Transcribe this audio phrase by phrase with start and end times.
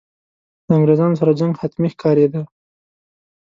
[0.67, 2.41] له انګرېزانو سره جنګ حتمي ښکارېدی.